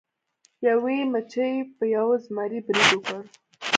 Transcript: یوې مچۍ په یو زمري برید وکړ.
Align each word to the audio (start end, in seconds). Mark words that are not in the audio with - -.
یوې 0.67 0.97
مچۍ 1.11 1.53
په 1.75 1.83
یو 1.95 2.07
زمري 2.23 2.59
برید 2.67 2.89
وکړ. 2.93 3.21